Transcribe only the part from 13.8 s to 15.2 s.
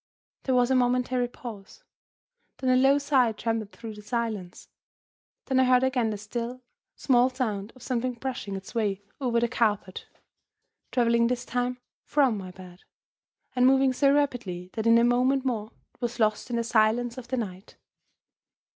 so rapidly that in a